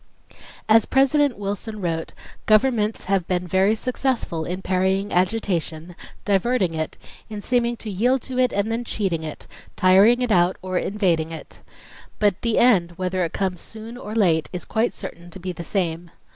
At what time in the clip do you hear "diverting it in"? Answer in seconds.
6.25-7.39